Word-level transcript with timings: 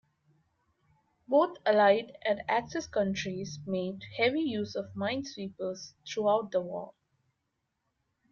Both 1.27 1.57
Allied 1.63 2.17
and 2.25 2.41
Axis 2.49 2.87
countries 2.87 3.59
made 3.67 4.01
heavy 4.17 4.39
use 4.41 4.75
of 4.75 4.95
minesweepers 4.95 5.93
throughout 6.07 6.49
the 6.49 6.59
war. 6.61 6.95